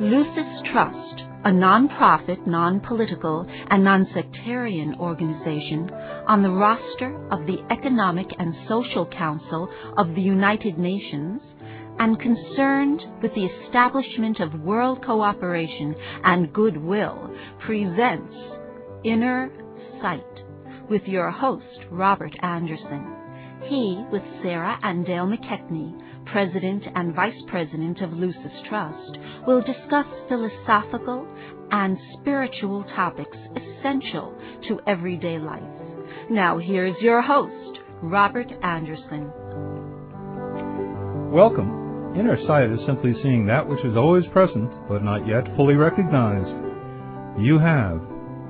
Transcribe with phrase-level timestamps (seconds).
[0.00, 5.90] Lucis Trust, a non-profit, non-political, and non-sectarian organization
[6.28, 11.40] on the roster of the Economic and Social Council of the United Nations
[11.98, 18.34] and concerned with the establishment of world cooperation and goodwill, presents
[19.04, 19.50] Inner
[20.00, 20.24] Sight
[20.88, 23.23] with your host, Robert Anderson.
[23.68, 30.06] He, with Sarah and Dale McKechnie, President and Vice President of Lucis Trust, will discuss
[30.28, 31.26] philosophical
[31.70, 34.34] and spiritual topics essential
[34.68, 35.62] to everyday life.
[36.30, 39.32] Now, here's your host, Robert Anderson.
[41.32, 42.12] Welcome.
[42.18, 46.52] Inner sight is simply seeing that which is always present but not yet fully recognized.
[47.40, 47.98] You have,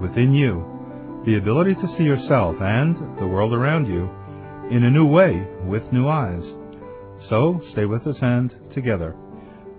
[0.00, 4.10] within you, the ability to see yourself and the world around you
[4.70, 6.42] in a new way with new eyes.
[7.28, 9.14] So stay with us and together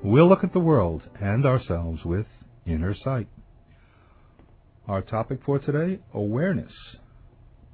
[0.04, 2.28] we'll look at the world and ourselves with
[2.68, 3.28] inner sight.
[4.88, 6.72] Our topic for today, awareness,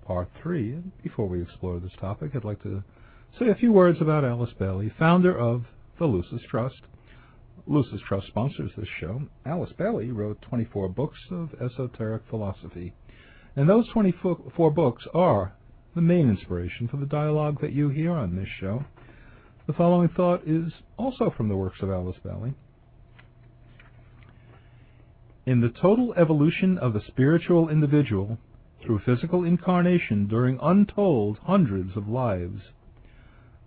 [0.06, 0.78] part three.
[1.04, 2.84] Before we explore this topic, I'd like to
[3.38, 5.64] say a few words about Alice Bailey, founder of
[6.00, 6.82] the Lucis Trust.
[7.68, 9.22] Lucis Trust sponsors this show.
[9.46, 12.94] Alice Bailey wrote 24 books of esoteric philosophy,
[13.58, 15.54] and those 24 books are
[15.96, 18.86] the main inspiration for the dialogue that you hear on this show.
[19.68, 22.54] The following thought is also from the works of Alice Bailey.
[25.46, 28.38] In the total evolution of the spiritual individual
[28.84, 32.62] through physical incarnation during untold hundreds of lives,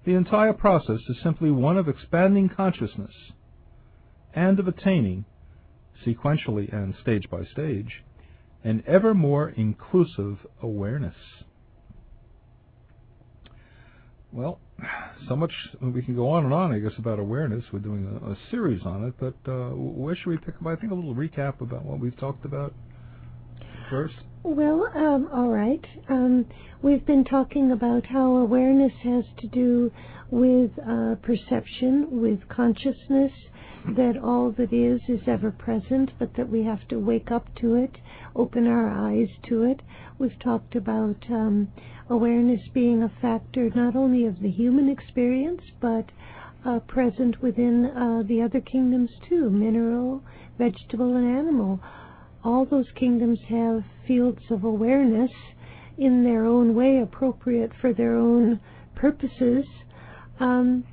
[0.04, 3.14] the entire process is simply one of expanding consciousness
[4.34, 5.24] and of attaining,
[6.06, 8.02] sequentially and stage by stage,
[8.62, 11.14] an ever more inclusive awareness.
[14.34, 14.58] Well,
[15.28, 17.64] so much we can go on and on, I guess, about awareness.
[17.72, 20.66] We're doing a, a series on it, but uh, where should we pick up?
[20.66, 22.74] I think a little recap about what we've talked about
[23.88, 24.14] first.
[24.46, 25.82] Well, um, all right.
[26.10, 26.44] Um,
[26.82, 29.90] we've been talking about how awareness has to do
[30.30, 33.32] with uh, perception, with consciousness,
[33.96, 37.74] that all that is is ever present, but that we have to wake up to
[37.76, 37.96] it,
[38.36, 39.80] open our eyes to it.
[40.18, 41.68] We've talked about um,
[42.10, 46.10] awareness being a factor not only of the human experience, but
[46.66, 50.22] uh, present within uh, the other kingdoms too mineral,
[50.58, 51.80] vegetable, and animal.
[52.44, 55.30] All those kingdoms have fields of awareness
[55.96, 58.60] in their own way, appropriate for their own
[58.94, 59.64] purposes.
[60.40, 60.84] Um,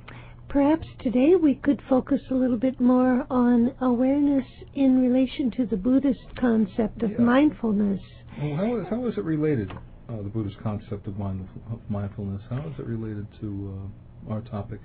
[0.48, 5.76] perhaps today we could focus a little bit more on awareness in relation to the
[5.76, 7.18] Buddhist concept of Yeah.
[7.18, 8.00] mindfulness.
[8.40, 9.70] Well, how, is, how is it related,
[10.08, 12.40] uh, the Buddhist concept of mind, of mindfulness?
[12.48, 13.78] How is it related to
[14.30, 14.80] uh, our topic?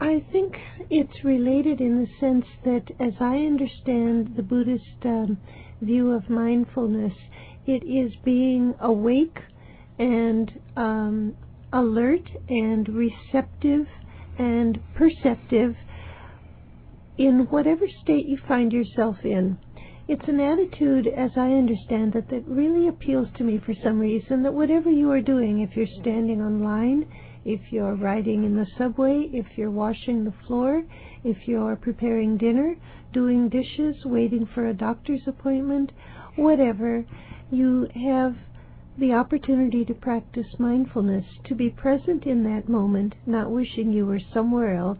[0.00, 0.56] I think
[0.88, 5.38] it's related in the sense that, as I understand the Buddhist um,
[5.82, 7.12] view of mindfulness,
[7.66, 9.38] it is being awake
[9.98, 11.36] and um,
[11.72, 13.86] alert and receptive
[14.38, 15.76] and perceptive
[17.18, 19.58] in whatever state you find yourself in.
[20.08, 24.42] It's an attitude, as I understand it, that really appeals to me for some reason
[24.42, 27.06] that whatever you are doing, if you're standing on line,
[27.44, 30.82] if you're riding in the subway, if you're washing the floor,
[31.24, 32.76] if you're preparing dinner,
[33.12, 35.92] doing dishes, waiting for a doctor's appointment,
[36.36, 37.04] whatever,
[37.50, 38.36] you have
[38.98, 44.20] the opportunity to practice mindfulness, to be present in that moment, not wishing you were
[44.32, 44.98] somewhere else,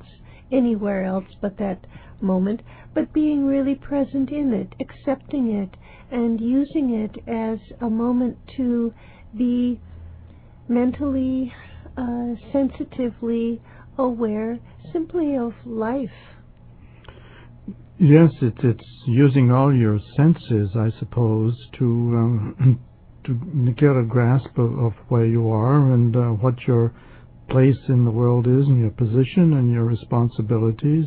[0.50, 1.86] anywhere else but that
[2.20, 2.60] moment,
[2.94, 5.76] but being really present in it, accepting it,
[6.10, 8.92] and using it as a moment to
[9.36, 9.80] be
[10.68, 11.52] mentally,
[11.96, 13.60] uh, sensitively
[13.98, 14.58] aware
[14.92, 16.10] simply of life.
[18.02, 22.80] Yes, it, it's using all your senses, I suppose, to um,
[23.26, 26.92] to get a grasp of, of where you are and uh, what your
[27.50, 31.06] place in the world is, and your position and your responsibilities,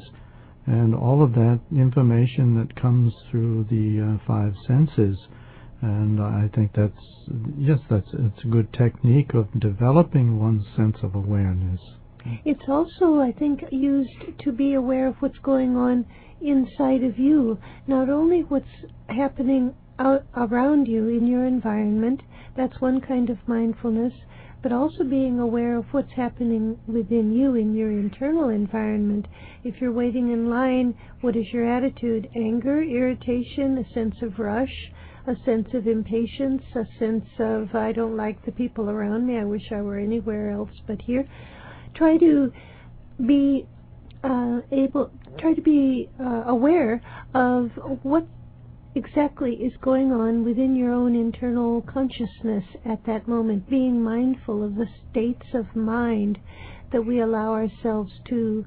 [0.68, 5.20] and all of that information that comes through the uh, five senses.
[5.84, 11.16] And I think that's yes, that's it's a good technique of developing one's sense of
[11.16, 11.82] awareness.
[12.44, 16.06] It's also, I think, used to be aware of what's going on
[16.42, 18.66] inside of you, not only what's
[19.08, 22.22] happening out around you in your environment.
[22.58, 24.14] That's one kind of mindfulness,
[24.62, 29.28] but also being aware of what's happening within you in your internal environment.
[29.64, 32.28] If you're waiting in line, what is your attitude?
[32.36, 34.92] Anger, irritation, a sense of rush,
[35.28, 39.46] a sense of impatience, a sense of I don't like the people around me, I
[39.46, 41.28] wish I were anywhere else but here.
[41.96, 42.52] Try to
[43.26, 43.66] be
[44.24, 47.02] uh, able, try to be uh, aware
[47.34, 47.72] of
[48.04, 48.28] what
[48.96, 54.76] exactly is going on within your own internal consciousness at that moment, being mindful of
[54.76, 56.38] the states of mind
[56.92, 58.64] that we allow ourselves to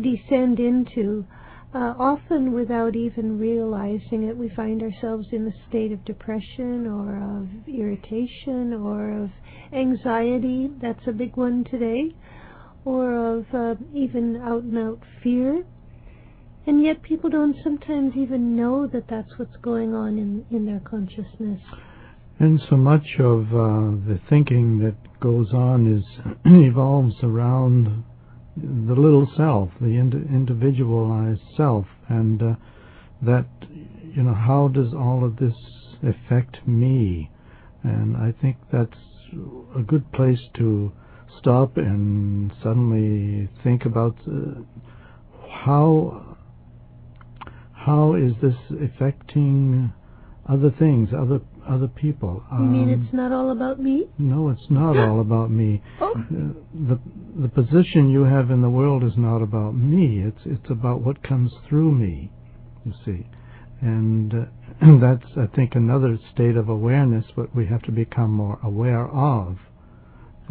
[0.00, 1.24] descend into.
[1.72, 7.16] Uh, often without even realizing it, we find ourselves in a state of depression or
[7.38, 9.30] of irritation or of
[9.72, 10.68] anxiety.
[10.82, 12.12] That's a big one today.
[12.84, 15.64] Or of uh, even out and out fear
[16.66, 20.80] and yet people don't sometimes even know that that's what's going on in, in their
[20.80, 21.60] consciousness.
[22.38, 26.04] And so much of uh, the thinking that goes on is
[26.44, 28.04] evolves around
[28.56, 32.54] the little self, the ind- individualized self, and uh,
[33.22, 33.46] that
[34.14, 35.54] you know how does all of this
[36.02, 37.30] affect me?
[37.82, 38.96] And I think that's
[39.76, 40.92] a good place to
[41.40, 44.60] stop and suddenly think about uh,
[45.64, 46.36] how
[47.72, 49.92] how is this affecting
[50.48, 52.42] other things, other other people?
[52.50, 54.06] You um, mean it's not all about me?
[54.18, 55.82] No, it's not all about me.
[56.00, 56.12] Oh.
[56.12, 56.52] Uh,
[56.88, 57.00] the
[57.40, 60.22] the position you have in the world is not about me.
[60.26, 62.30] It's it's about what comes through me.
[62.84, 63.26] You see,
[63.80, 64.46] and uh,
[65.00, 67.24] that's I think another state of awareness.
[67.34, 69.58] What we have to become more aware of.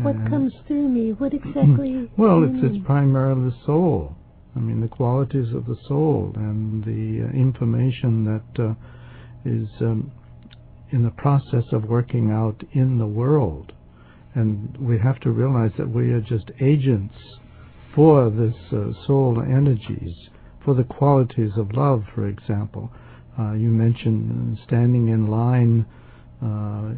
[0.01, 1.12] What and comes through me?
[1.12, 2.10] What exactly?
[2.18, 4.16] well, it's it's primarily the soul.
[4.56, 8.74] I mean, the qualities of the soul and the uh, information that uh,
[9.46, 10.12] is um,
[10.92, 13.74] in the process of working out in the world.
[14.36, 17.16] And we have to realize that we are just agents
[17.94, 20.16] for this uh, soul energies,
[20.63, 22.92] for the qualities of love, for example.
[23.38, 25.86] Uh, you mentioned standing in line,
[26.44, 26.94] uh,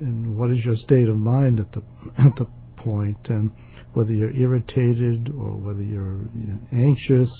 [0.00, 1.82] and what is your state of mind at the
[2.18, 2.46] at the
[2.76, 3.50] point, and
[3.94, 7.30] whether you're irritated or whether you're you know, anxious.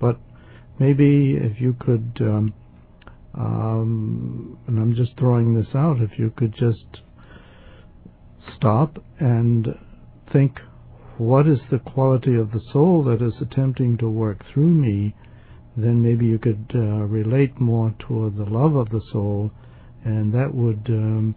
[0.00, 0.18] But
[0.78, 2.54] maybe if you could, um,
[3.34, 7.02] um, and I'm just throwing this out, if you could just
[8.56, 9.68] stop and
[10.32, 10.58] think,
[11.16, 15.14] what is the quality of the soul that is attempting to work through me?
[15.76, 19.50] Then maybe you could uh, relate more toward the love of the soul,
[20.04, 21.34] and that would um,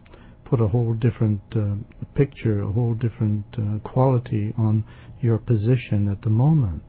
[0.52, 1.76] put a whole different uh,
[2.14, 4.84] picture, a whole different uh, quality on
[5.22, 6.84] your position at the moment.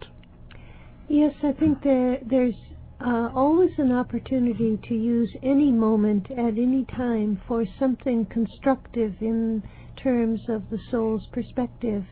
[1.09, 2.56] Yes, I think there, there's
[3.00, 9.62] uh, always an opportunity to use any moment at any time for something constructive in
[10.03, 12.03] terms of the soul's perspective,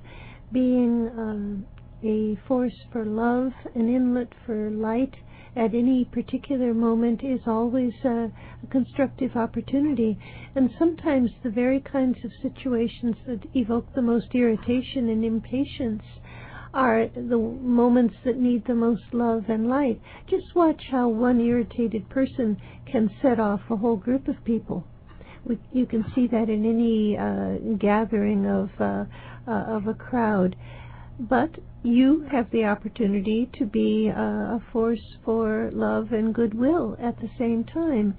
[0.53, 1.67] being um,
[2.05, 5.15] a force for love, an inlet for light,
[5.57, 10.19] at any particular moment is always a, a, constructive opportunity.
[10.55, 16.03] And sometimes the very kinds of situations that evoke the most irritation and impatience
[16.73, 20.01] are the moments that need the most love and light.
[20.29, 24.85] Just watch how one irritated person can set off a whole group of people.
[25.45, 29.05] We, you can see that in any uh, gathering of uh,
[29.49, 30.55] uh, of a crowd
[31.21, 31.51] but
[31.83, 37.65] you have the opportunity to be a force for love and goodwill at the same
[37.65, 38.15] time.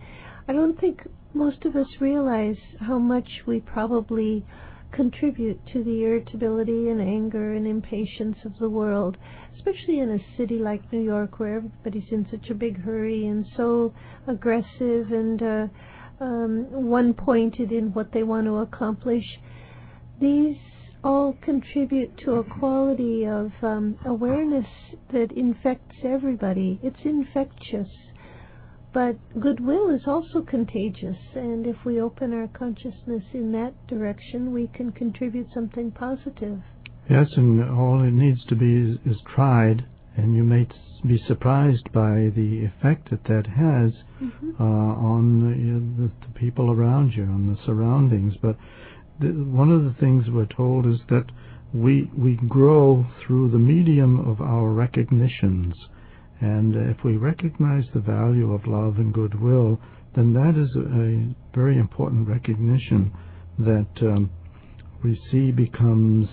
[0.47, 1.01] I don't think
[1.33, 4.45] most of us realize how much we probably
[4.91, 9.15] contribute to the irritability and anger and impatience of the world,
[9.55, 13.45] especially in a city like New York where everybody's in such a big hurry and
[13.55, 13.93] so
[14.27, 15.67] aggressive and uh,
[16.19, 19.25] um, one pointed in what they want to accomplish.
[20.19, 20.57] These
[21.03, 24.67] all contribute to a quality of um, awareness
[25.11, 26.79] that infects everybody.
[26.83, 27.87] It's infectious.
[28.93, 34.67] But goodwill is also contagious, and if we open our consciousness in that direction, we
[34.67, 36.59] can contribute something positive.
[37.09, 39.85] Yes, and all it needs to be is, is tried,
[40.17, 40.67] and you may
[41.07, 44.51] be surprised by the effect that that has mm-hmm.
[44.59, 48.33] uh, on the, the, the people around you, on the surroundings.
[48.41, 48.57] But
[49.23, 51.25] one of the things we're told is that
[51.73, 55.73] we we grow through the medium of our recognitions,
[56.39, 59.79] and if we recognize the value of love and goodwill,
[60.15, 63.11] then that is a very important recognition
[63.59, 64.29] that um,
[65.03, 66.27] we see becomes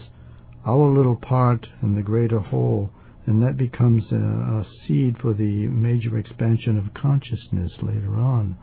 [0.66, 2.90] our little part in the greater whole,
[3.26, 8.56] and that becomes a, a seed for the major expansion of consciousness later on.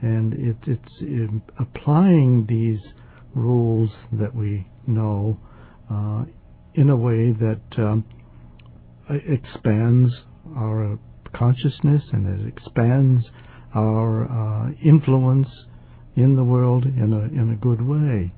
[0.00, 2.80] And it, it's in applying these
[3.34, 5.38] rules that we know
[5.90, 6.24] uh,
[6.74, 8.04] in a way that um,
[9.08, 10.12] expands
[10.56, 10.98] our
[11.34, 13.26] consciousness and it expands
[13.74, 15.48] our uh, influence
[16.16, 18.32] in the world in a in a good way.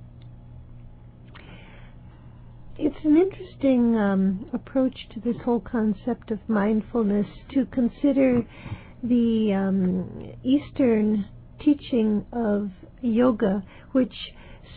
[2.78, 8.42] It's an interesting um, approach to this whole concept of mindfulness to consider
[9.02, 11.26] the um, Eastern
[11.64, 14.12] teaching of yoga, which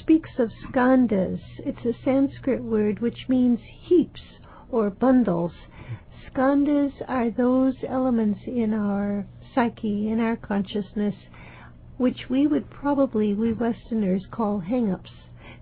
[0.09, 1.39] speaks of skandhas.
[1.59, 4.21] It's a Sanskrit word which means heaps
[4.71, 5.51] or bundles.
[6.27, 11.13] Skandhas are those elements in our psyche, in our consciousness,
[11.97, 15.11] which we would probably, we Westerners, call hang ups.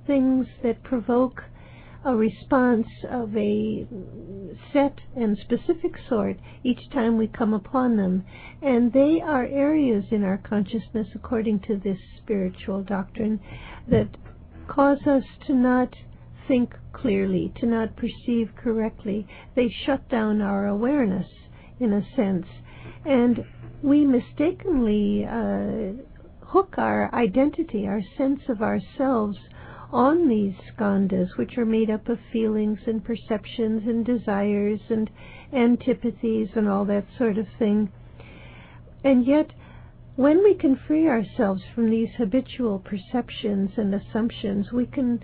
[0.06, 1.44] Things that provoke
[2.06, 3.86] a response of a
[4.72, 8.24] set and specific sort each time we come upon them.
[8.62, 13.42] And they are areas in our consciousness, according to this spiritual doctrine,
[13.90, 14.08] that
[14.68, 15.96] cause us to not
[16.48, 19.28] think clearly, to not perceive correctly.
[19.56, 21.28] They shut down our awareness,
[21.80, 22.46] in a sense.
[23.06, 23.46] And
[23.82, 25.94] we mistakenly uh,
[26.46, 29.38] hook our identity, our sense of ourselves,
[29.92, 35.10] on these skandhas, which are made up of feelings and perceptions and desires and
[35.54, 37.90] antipathies and all that sort of thing.
[39.04, 39.52] And yet,
[40.18, 45.20] when we can free ourselves from these habitual perceptions and assumptions, we can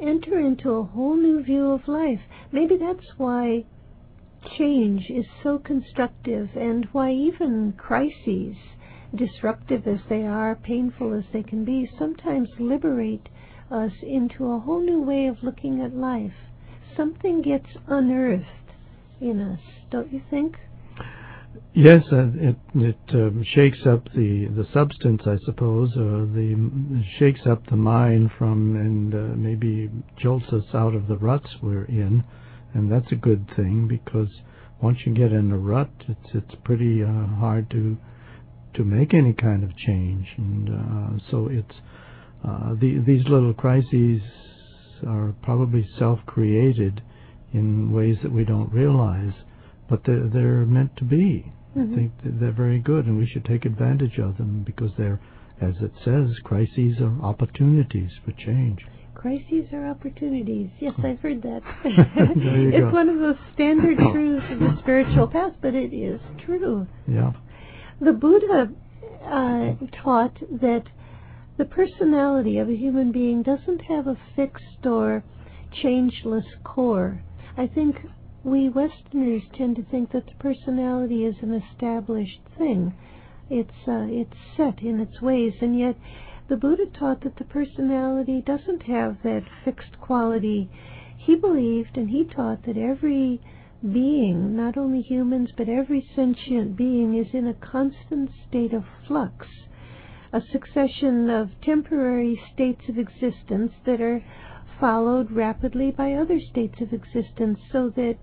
[0.00, 2.20] enter into a whole new view of life.
[2.50, 3.64] Maybe that's why
[4.58, 8.56] change is so constructive and why even crises,
[9.14, 13.28] disruptive as they are, painful as they can be, sometimes liberate
[13.70, 16.34] us into a whole new way of looking at life.
[16.96, 18.46] Something gets unearthed
[19.20, 20.56] in us, don't you think?
[21.74, 27.66] Yes, it it um, shakes up the the substance, I suppose, or the shakes up
[27.68, 32.24] the mind from and uh, maybe jolts us out of the ruts we're in,
[32.74, 34.28] and that's a good thing because
[34.82, 37.96] once you get in a rut, it's it's pretty uh, hard to
[38.74, 41.76] to make any kind of change, and uh, so it's
[42.46, 44.20] uh, the, these little crises
[45.06, 47.02] are probably self-created
[47.52, 49.32] in ways that we don't realize,
[49.92, 51.52] but they're, they're meant to be.
[51.76, 51.92] Mm-hmm.
[51.92, 55.20] I think they're very good, and we should take advantage of them because they're,
[55.60, 58.80] as it says, crises are opportunities for change.
[59.14, 60.70] Crises are opportunities.
[60.80, 61.60] Yes, I've heard that.
[61.84, 62.90] it's go.
[62.90, 66.86] one of the standard truths of the spiritual path, but it is true.
[67.06, 67.32] Yeah.
[68.00, 68.72] The Buddha
[69.26, 70.84] uh, taught that
[71.58, 75.22] the personality of a human being doesn't have a fixed or
[75.82, 77.22] changeless core.
[77.58, 77.96] I think
[78.44, 82.94] we Westerners tend to think that the personality is an established thing.
[83.48, 85.96] It's uh, it's set in its ways, and yet
[86.48, 90.70] the Buddha taught that the personality doesn't have that fixed quality.
[91.16, 93.40] He believed and he taught that every
[93.82, 99.46] being, not only humans, but every sentient being, is in a constant state of flux
[100.32, 104.24] a succession of temporary states of existence that are
[104.80, 108.16] followed rapidly by other states of existence, so that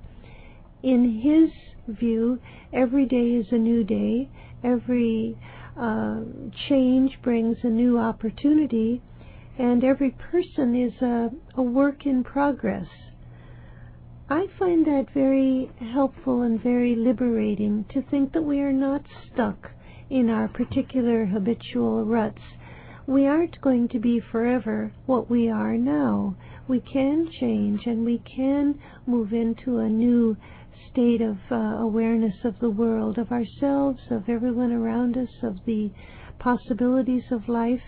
[0.84, 2.40] in his view,
[2.74, 4.30] every day is a new day,
[4.64, 5.38] every
[5.80, 6.22] uh,
[6.68, 9.02] change brings a new opportunity,
[9.58, 12.88] and every person is a, a work in progress.
[14.30, 19.02] I find that very helpful and very liberating to think that we are not
[19.34, 19.72] stuck
[20.10, 22.42] in our particular habitual ruts.
[23.08, 26.36] We aren't going to be forever what we are now.
[26.68, 30.38] We can change and we can move into a new
[30.92, 35.92] state of uh, awareness of the world, of ourselves, of everyone around us, of the
[36.40, 37.84] possibilities of life.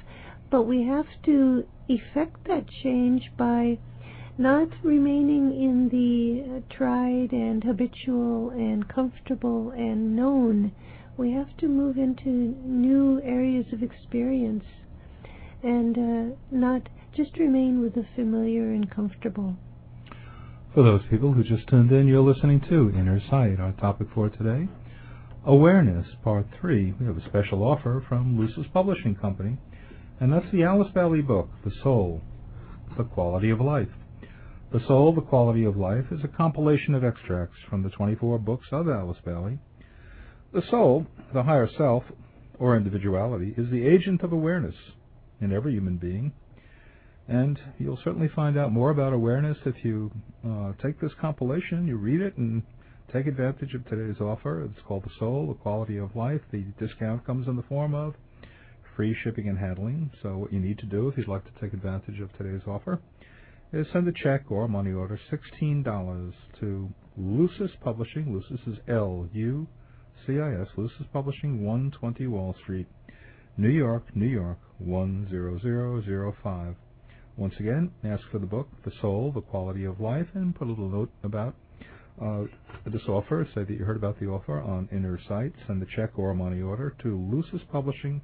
[0.50, 3.80] But we have to effect that change by
[4.38, 10.72] not remaining in the tried and habitual and comfortable and known
[11.18, 14.64] we have to move into new areas of experience
[15.62, 19.56] and uh, not just remain with the familiar and comfortable.
[20.74, 23.60] For those people who just tuned in, you're listening to Inner Sight.
[23.60, 24.70] Our topic for today,
[25.46, 26.94] Awareness, Part 3.
[27.00, 29.58] We have a special offer from Lucis Publishing Company,
[30.20, 32.22] and that's the Alice Bailey book, The Soul,
[32.98, 33.90] The Quality of Life.
[34.72, 38.68] The Soul, The Quality of Life is a compilation of extracts from the 24 books
[38.72, 39.60] of Alice Bailey
[40.54, 42.04] the soul, the higher self,
[42.60, 44.76] or individuality, is the agent of awareness
[45.40, 46.34] in every human being.
[47.28, 50.12] And you'll certainly find out more about awareness if you
[50.46, 52.64] uh, take this compilation, you read it, and
[53.14, 54.64] take advantage of today's offer.
[54.64, 56.42] It's called The Soul, The Quality of Life.
[56.52, 58.16] The discount comes in the form of
[58.96, 60.12] free shipping and handling.
[60.22, 63.00] So, what you need to do if you'd like to take advantage of today's offer
[63.74, 68.34] is send a check or money order $16 to Lucis Publishing.
[68.34, 69.68] Lucis is L U
[70.26, 72.88] C I S, Lucis Publishing, 120 Wall Street,
[73.58, 76.76] New York, New York, 10005.
[77.42, 80.70] Once again, ask for the book, The Soul, The Quality of Life, and put a
[80.70, 81.56] little note about
[82.22, 82.44] uh,
[82.86, 83.48] this offer.
[83.56, 85.52] Say that you heard about the offer on Inner Sight.
[85.66, 88.22] Send the check or money order to Lucis Publishing,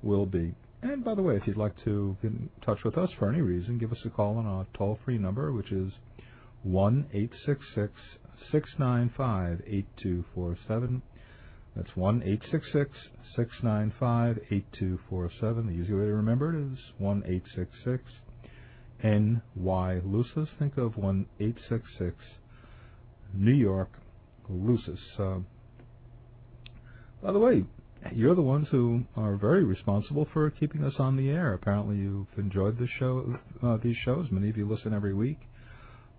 [0.03, 0.53] will be.
[0.81, 3.41] And by the way, if you'd like to get in touch with us for any
[3.41, 5.91] reason, give us a call on our toll free number, which is
[6.63, 7.93] 1 866
[8.51, 11.01] 695 8247.
[11.75, 12.91] That's 1 866
[13.35, 15.67] 695 8247.
[15.67, 18.03] The easy way to remember it is 1 866
[19.03, 20.49] NY Lucis.
[20.57, 22.15] Think of 1 866
[23.33, 23.89] New York
[24.49, 24.99] Lucis.
[25.17, 25.39] Uh,
[27.21, 27.63] by the way,
[28.13, 31.53] you're the ones who are very responsible for keeping us on the air.
[31.53, 34.27] Apparently, you've enjoyed this show, uh, these shows.
[34.31, 35.39] Many of you listen every week.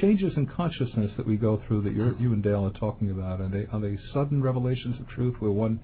[0.00, 3.48] changes in consciousness that we go through that you and Dale are talking about, are
[3.48, 5.80] they are they sudden revelations of truth where one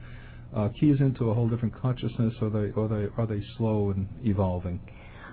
[0.78, 4.80] keys into a whole different consciousness, or they they are they slow and evolving?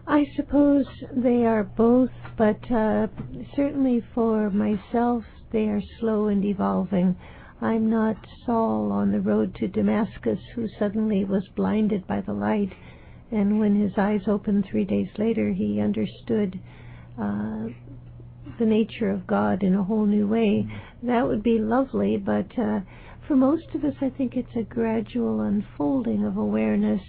[0.09, 3.07] I suppose they are both, but uh,
[3.55, 7.15] certainly for myself, they are slow and evolving.
[7.61, 12.73] I'm not Saul on the road to Damascus who suddenly was blinded by the light,
[13.31, 16.59] and when his eyes opened three days later, he understood
[17.21, 17.67] uh,
[18.57, 20.65] the nature of God in a whole new way.
[21.03, 22.79] That would be lovely, but uh,
[23.27, 27.01] for most of us, I think it's a gradual unfolding of awareness,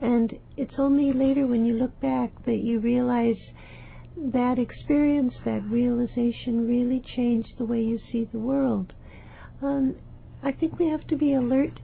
[0.00, 3.36] and it's only later when you look back that you realize
[4.16, 8.92] that experience, that realization really changed the way you see the world.
[9.62, 9.96] Um,
[10.42, 11.80] I think we have to be alert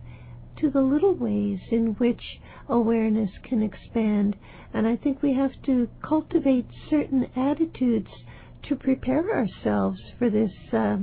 [0.60, 2.22] to the little ways in which
[2.68, 4.36] awareness can expand,
[4.72, 8.10] and I think we have to cultivate certain attitudes
[8.68, 10.96] to prepare ourselves for this uh,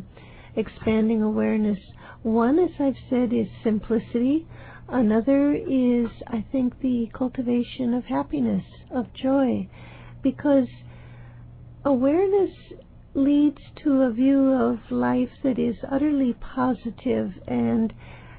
[0.55, 1.79] expanding awareness.
[2.23, 4.47] One, as I've said, is simplicity.
[4.95, 9.67] Another is, I think, the cultivation of happiness, of joy,
[10.21, 10.67] because
[11.83, 12.51] awareness
[13.15, 17.91] leads to a view of life that is utterly positive and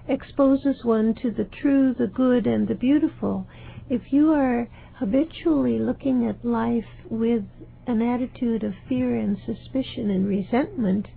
[0.07, 3.49] exposes one to the true, the good, and the beautiful.
[3.91, 4.69] If you are
[5.01, 7.43] habitually looking at life with
[7.89, 11.09] an attitude of fear and suspicion and resentment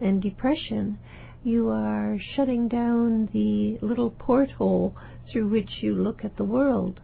[0.00, 0.98] and depression,
[1.44, 4.94] you are shutting down the little porthole
[5.30, 7.00] through which you look at the world.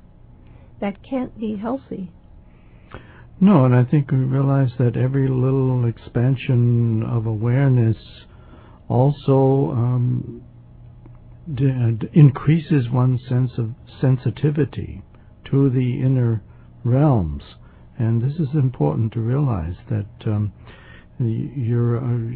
[0.81, 2.11] That can't be healthy.
[3.41, 7.97] No, and I think we realize that every little expansion of awareness
[8.89, 10.43] also um,
[11.53, 13.71] d- increases one's sense of
[14.01, 15.03] sensitivity
[15.51, 16.43] to the inner
[16.85, 17.43] realms.
[17.99, 20.53] And this is important to realize that um,
[21.19, 22.29] you're uh,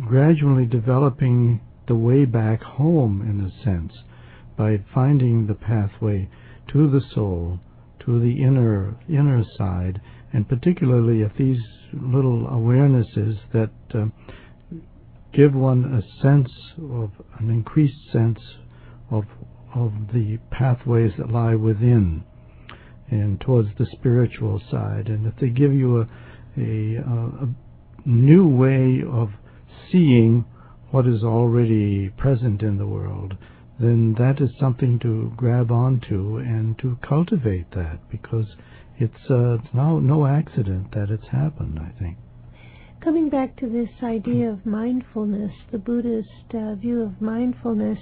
[0.00, 3.92] gradually developing the way back home, in a sense,
[4.56, 6.28] by finding the pathway
[6.72, 7.58] to the soul,
[8.04, 10.00] to the inner inner side,
[10.32, 11.60] and particularly if these
[11.92, 14.06] little awarenesses that uh,
[15.32, 18.40] give one a sense of an increased sense
[19.10, 19.24] of
[19.74, 22.22] of the pathways that lie within
[23.10, 26.08] and towards the spiritual side, and if they give you a
[26.56, 27.48] a, a
[28.04, 29.30] new way of
[29.90, 30.44] seeing
[30.90, 33.36] what is already present in the world,
[33.80, 38.46] then that is something to grab onto and to cultivate that because
[38.98, 41.78] it's uh, no no accident that it's happened.
[41.78, 42.16] I think.
[43.02, 47.98] Coming back to this idea of mindfulness, the Buddhist uh, view of mindfulness,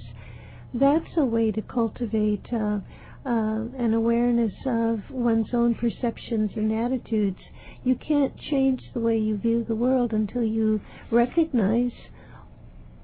[0.75, 2.81] that's a way to cultivate uh,
[3.25, 7.41] uh, an awareness of one's own perceptions and attitudes.
[7.83, 11.93] You can't change the way you view the world until you recognize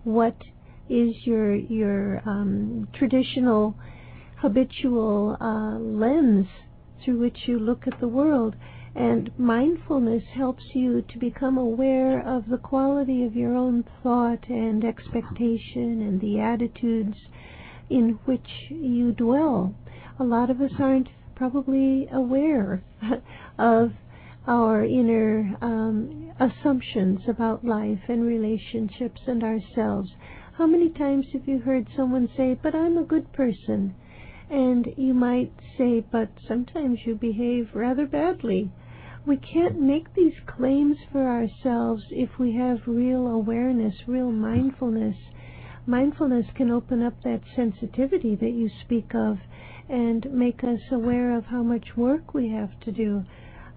[0.04, 0.36] what
[0.88, 3.74] is your your um, traditional
[4.36, 6.46] habitual uh, lens
[7.02, 8.54] through which you look at the world.
[8.94, 14.84] And mindfulness helps you to become aware of the quality of your own thought and
[14.84, 17.16] expectation and the attitudes
[17.90, 19.74] in which you dwell.
[20.18, 22.82] A lot of us aren't probably aware
[23.58, 23.92] of
[24.46, 30.10] our inner um, assumptions about life and relationships and ourselves.
[30.56, 33.94] How many times have you heard someone say, But I'm a good person?
[34.48, 38.70] And you might say, But sometimes you behave rather badly.
[39.26, 45.16] We can't make these claims for ourselves if we have real awareness, real mindfulness.
[45.84, 49.38] Mindfulness can open up that sensitivity that you speak of
[49.88, 53.24] and make us aware of how much work we have to do,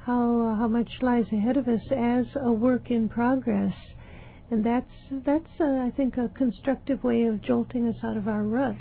[0.10, 3.76] how how much lies ahead of us as a work in progress
[4.52, 4.92] and that's
[5.26, 8.78] that's uh, I think a constructive way of jolting us out of our rut.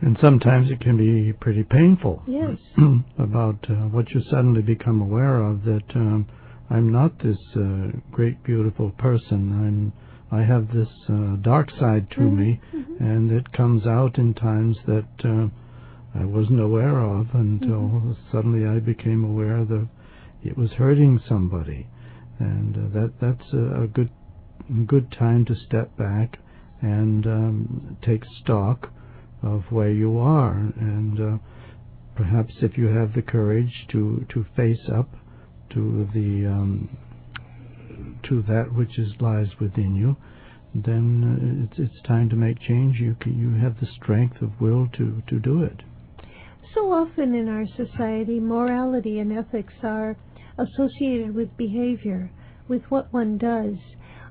[0.00, 2.22] And sometimes it can be pretty painful.
[2.26, 2.56] Yes.
[3.18, 6.26] about uh, what you suddenly become aware of that um,
[6.70, 9.92] I'm not this uh, great beautiful person.
[10.32, 12.40] I'm I have this uh, dark side to mm-hmm.
[12.40, 13.04] me, mm-hmm.
[13.04, 18.12] and it comes out in times that uh, I wasn't aware of until mm-hmm.
[18.32, 19.88] suddenly I became aware that
[20.44, 21.86] it was hurting somebody,
[22.38, 24.10] and uh, that that's a, a good
[24.86, 26.38] good time to step back
[26.80, 28.90] and um, take stock
[29.42, 31.38] of where you are, and uh,
[32.14, 35.08] perhaps if you have the courage to to face up
[35.70, 36.88] to the um,
[38.28, 40.16] to that which is lies within you,
[40.74, 42.98] then uh, it's it's time to make change.
[42.98, 45.82] You can, you have the strength of will to to do it.
[46.74, 50.16] So often in our society, morality and ethics are
[50.58, 52.30] associated with behavior,
[52.68, 53.76] with what one does.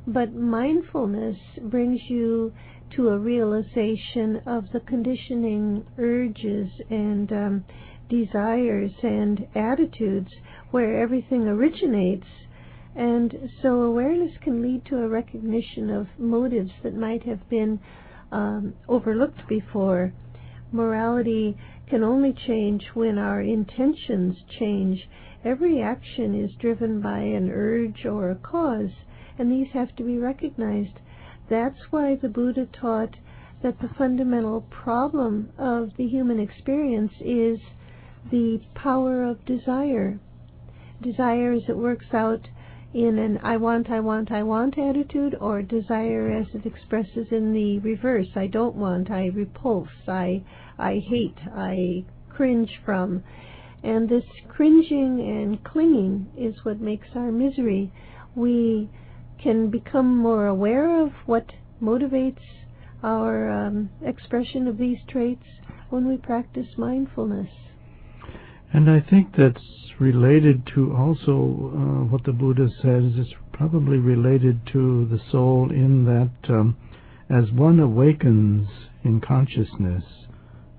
[0.06, 2.54] But mindfulness brings you
[2.96, 7.66] to a realization of the conditioning urges and um,
[8.10, 10.30] desires and attitudes
[10.72, 12.28] where everything originates.
[12.96, 17.80] And so awareness can lead to a recognition of motives that might have been
[18.32, 20.14] um, overlooked before.
[20.72, 21.58] Morality
[21.90, 25.00] can only change when our intentions change.
[25.46, 28.92] Every action is driven by an urge or a cause
[29.38, 31.00] and these have to be recognized.
[31.50, 33.16] That's why the Buddha taught
[33.62, 37.60] that the fundamental problem of the human experience is
[38.32, 40.20] the power of desire.
[41.02, 42.48] Desire as it works out
[42.94, 47.52] in an I want, I want, I want attitude, or desire as it expresses in
[47.52, 48.28] the reverse.
[48.36, 50.44] I don't want, I repulse, I,
[50.78, 53.24] I hate, I cringe from.
[53.84, 57.92] And this cringing and clinging is what makes our misery.
[58.36, 58.90] We
[59.42, 62.40] can become more aware of what motivates
[63.04, 65.44] our um, expression of these traits
[65.90, 67.50] when we practice mindfulness.
[68.72, 69.62] And I think that's
[70.00, 76.06] related to also uh, what the Buddha says It's probably related to the soul in
[76.06, 76.76] that um,
[77.30, 78.68] as one awakens
[79.04, 80.04] in consciousness,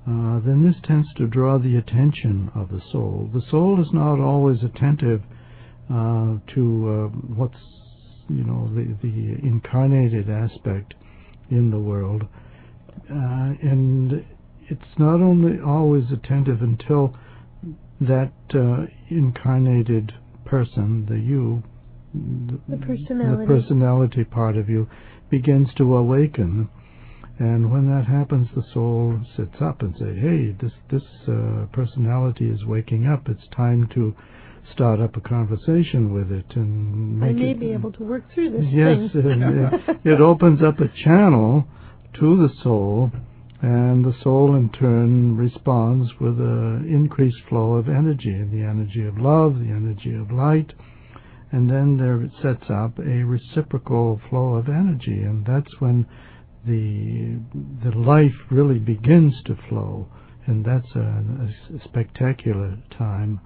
[0.07, 3.31] uh, then this tends to draw the attention of the soul.
[3.33, 5.23] The soul is not always attentive
[5.91, 7.59] uh, to uh, what's
[8.29, 10.95] you know the the incarnated aspect
[11.51, 12.25] in the world,
[13.11, 14.25] uh, and
[14.69, 17.15] it's not only always attentive until
[18.01, 20.13] that uh, incarnated
[20.45, 21.63] person, the you,
[22.15, 23.47] the personality.
[23.47, 24.89] the personality part of you,
[25.31, 26.69] begins to awaken.
[27.39, 32.49] And when that happens, the soul sits up and says, "Hey, this this uh, personality
[32.49, 33.29] is waking up.
[33.29, 34.15] It's time to
[34.73, 38.23] start up a conversation with it and make I may it, be able to work
[38.33, 39.43] through this yes, thing.
[39.43, 41.67] it, it opens up a channel
[42.21, 43.11] to the soul,
[43.63, 49.19] and the soul in turn responds with an increased flow of energy, the energy of
[49.19, 50.73] love, the energy of light,
[51.51, 56.07] and then there it sets up a reciprocal flow of energy, and that's when
[56.67, 57.39] the
[57.85, 60.07] the life really begins to flow,
[60.47, 63.41] and that's a, a spectacular time.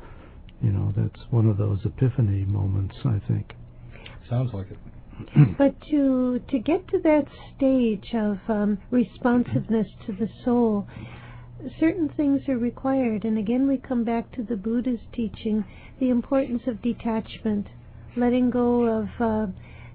[0.62, 3.54] You know, that's one of those epiphany moments, I think.
[4.28, 4.78] Sounds like it.
[5.59, 7.26] But to to get to that
[7.57, 10.87] stage of um, responsiveness to the soul,
[11.81, 13.24] certain things are required.
[13.24, 15.64] And again, we come back to the Buddha's teaching
[15.98, 17.66] the importance of detachment,
[18.16, 19.46] letting go of uh,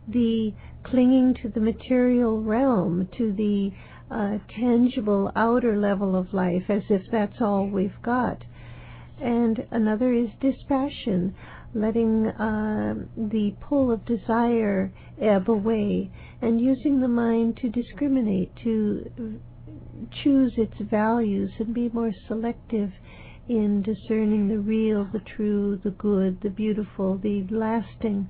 [0.07, 3.71] the clinging to the material realm, to the
[4.11, 8.43] uh, tangible outer level of life, as if that's all we've got.
[9.21, 11.35] And another is dispassion,
[11.73, 14.91] letting uh, the pull of desire
[15.21, 19.39] ebb away, and using the mind to discriminate, to
[20.23, 22.91] choose its values and be more selective
[23.47, 28.29] in discerning the real, the true, the good, the beautiful, the lasting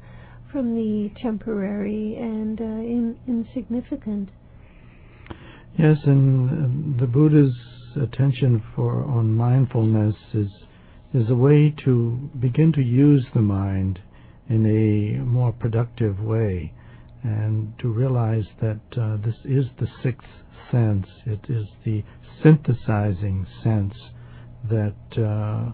[0.53, 4.29] from the temporary and uh, in, insignificant.
[5.77, 7.55] Yes, and uh, the Buddha's
[8.01, 10.49] attention for on mindfulness is
[11.13, 13.99] is a way to begin to use the mind
[14.49, 16.73] in a more productive way,
[17.23, 20.27] and to realize that uh, this is the sixth
[20.71, 21.07] sense.
[21.25, 22.03] It is the
[22.41, 23.93] synthesizing sense
[24.69, 25.71] that uh,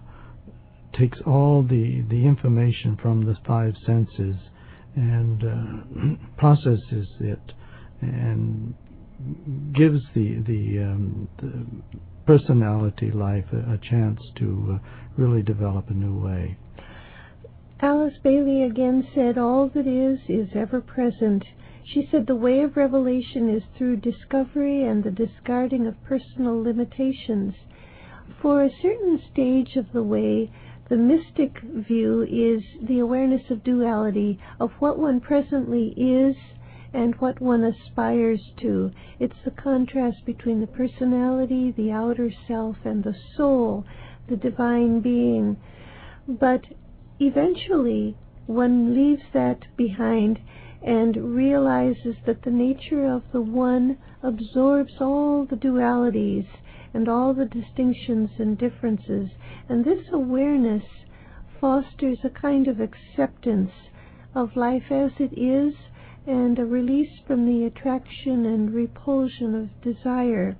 [0.98, 4.36] takes all the, the information from the five senses
[5.00, 7.52] and uh, processes it
[8.02, 8.74] and
[9.74, 11.66] gives the the, um, the
[12.26, 16.56] personality life a, a chance to uh, really develop a new way.
[17.82, 21.44] Alice Bailey again said, All that is, is ever present.
[21.86, 27.54] She said, The way of revelation is through discovery and the discarding of personal limitations.
[28.42, 30.50] For a certain stage of the way,
[30.90, 36.34] the mystic view is the awareness of duality, of what one presently is
[36.92, 38.90] and what one aspires to.
[39.20, 43.84] It's the contrast between the personality, the outer self, and the soul,
[44.28, 45.56] the divine being.
[46.26, 46.64] But
[47.20, 50.40] eventually, one leaves that behind
[50.82, 56.46] and realizes that the nature of the one absorbs all the dualities
[56.92, 59.30] and all the distinctions and differences.
[59.68, 60.84] And this awareness
[61.60, 63.72] fosters a kind of acceptance
[64.34, 65.74] of life as it is
[66.26, 70.56] and a release from the attraction and repulsion of desire.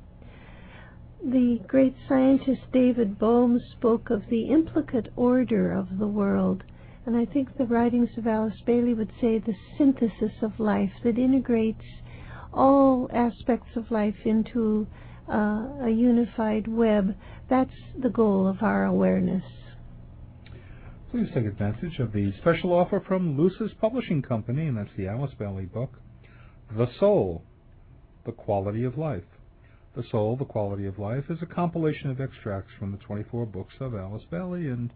[1.22, 6.64] The great scientist David Bohm spoke of the implicate order of the world,
[7.04, 11.18] and I think the writings of Alice Bailey would say the synthesis of life that
[11.18, 11.84] integrates
[12.52, 14.86] all aspects of life into
[15.30, 17.14] uh, a unified web.
[17.48, 19.44] That's the goal of our awareness.
[21.10, 25.32] Please take advantage of the special offer from Lucis Publishing Company, and that's the Alice
[25.38, 25.98] Bailey book,
[26.76, 27.42] The Soul,
[28.24, 29.24] The Quality of Life.
[29.96, 33.74] The Soul, The Quality of Life is a compilation of extracts from the 24 books
[33.80, 34.92] of Alice Bailey, and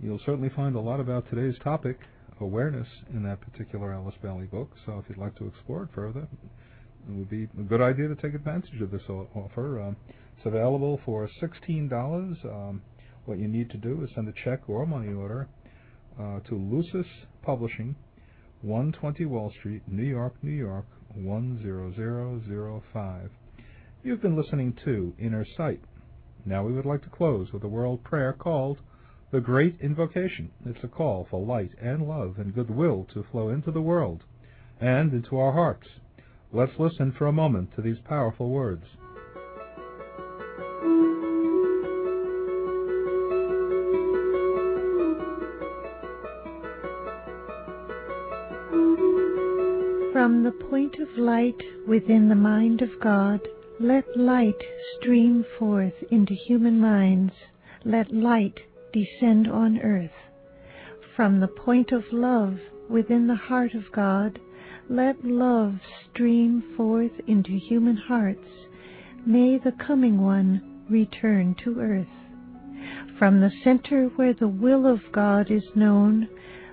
[0.00, 2.00] you'll certainly find a lot about today's topic,
[2.40, 4.72] awareness, in that particular Alice Bailey book.
[4.84, 6.26] So if you'd like to explore it further,
[7.08, 9.80] it would be a good idea to take advantage of this offer.
[9.80, 9.96] Um,
[10.36, 12.44] it's available for $16.
[12.44, 12.82] Um,
[13.24, 15.48] what you need to do is send a check or money order
[16.18, 17.06] uh, to Lucis
[17.42, 17.96] Publishing,
[18.62, 23.30] 120 Wall Street, New York, New York, 10005.
[24.02, 25.80] You've been listening to Inner Sight.
[26.44, 28.78] Now we would like to close with a world prayer called
[29.32, 30.52] the Great Invocation.
[30.64, 34.22] It's a call for light and love and goodwill to flow into the world
[34.80, 35.88] and into our hearts.
[36.52, 38.84] Let's listen for a moment to these powerful words.
[50.12, 53.40] From the point of light within the mind of God,
[53.78, 54.62] let light
[54.96, 57.32] stream forth into human minds.
[57.84, 58.60] Let light
[58.92, 60.10] descend on earth.
[61.14, 64.38] From the point of love within the heart of God,
[64.88, 65.74] let love
[66.10, 68.48] stream forth into human hearts.
[69.24, 72.06] May the coming one return to earth.
[73.18, 76.28] From the center where the will of God is known,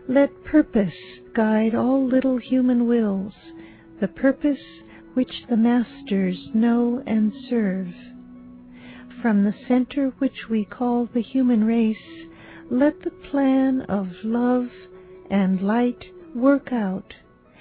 [0.08, 0.93] let purpose
[1.34, 3.34] guide all little human wills,
[3.99, 4.60] the purpose
[5.13, 7.88] which the masters know and serve.
[9.21, 12.28] From the center which we call the human race,
[12.69, 14.67] let the plan of love
[15.32, 16.04] and light
[16.36, 17.13] work out,